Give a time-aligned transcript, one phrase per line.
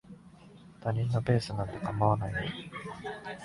[0.81, 2.51] 他人のペースなんて構わないよ。